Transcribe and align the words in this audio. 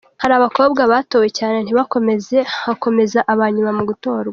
Hari 0.21 0.33
abakobwa 0.35 0.81
batowe 0.91 1.27
cyane 1.37 1.57
ntibakomeza, 1.61 2.37
hakomeza 2.65 3.19
abanyuma 3.33 3.71
mu 3.77 3.83
gutorwa. 3.91 4.29